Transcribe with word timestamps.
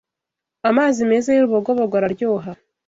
Amazi 0.69 0.99
meza 1.09 1.29
y’urubogobogo 1.31 1.93
araryoha 1.99 2.51